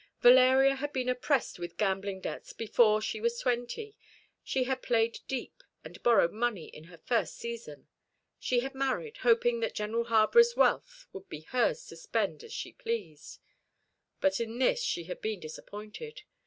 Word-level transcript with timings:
Valeria 0.23 0.73
had 0.77 0.91
been 0.91 1.07
oppressed 1.07 1.59
with 1.59 1.77
gambling 1.77 2.19
debts 2.19 2.53
before 2.53 3.01
she 3.03 3.21
was 3.21 3.37
twenty. 3.39 3.95
She 4.43 4.63
had 4.63 4.81
played 4.81 5.19
deep, 5.27 5.61
and 5.83 6.01
borrowed 6.01 6.31
money 6.33 6.69
in 6.69 6.85
her 6.85 6.97
first 6.97 7.35
season. 7.37 7.87
She 8.39 8.61
had 8.61 8.73
married, 8.73 9.17
hoping 9.17 9.59
that 9.59 9.75
General 9.75 10.05
Harborough's 10.05 10.55
wealth 10.55 11.05
would 11.13 11.29
be 11.29 11.41
hers 11.41 11.85
to 11.85 11.95
spend 11.95 12.43
as 12.43 12.51
she 12.51 12.73
pleased; 12.73 13.41
but 14.19 14.39
in 14.39 14.57
this 14.57 14.81
she 14.81 15.03
had 15.03 15.21
been 15.21 15.39
disappointed. 15.39 16.23